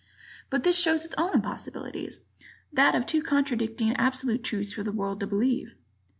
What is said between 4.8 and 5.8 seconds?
the world to believe.